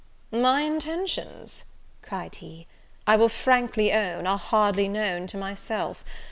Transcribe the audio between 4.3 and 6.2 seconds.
hardly known to myself.